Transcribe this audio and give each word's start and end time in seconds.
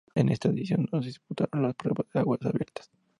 En 0.15 0.29
esta 0.29 0.47
edición 0.49 0.87
no 0.91 0.99
se 1.03 1.09
disputaron 1.09 1.61
las 1.61 1.75
pruebas 1.75 2.07
de 2.11 2.21
aguas 2.21 2.41
abiertas. 2.43 2.89